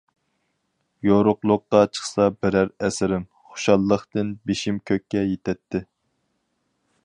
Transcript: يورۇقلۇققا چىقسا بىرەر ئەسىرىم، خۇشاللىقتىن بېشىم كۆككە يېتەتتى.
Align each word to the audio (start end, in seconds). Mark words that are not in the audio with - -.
يورۇقلۇققا 1.07 1.81
چىقسا 1.97 2.25
بىرەر 2.45 2.71
ئەسىرىم، 2.87 3.27
خۇشاللىقتىن 3.51 4.35
بېشىم 4.51 4.83
كۆككە 4.91 5.25
يېتەتتى. 5.29 5.87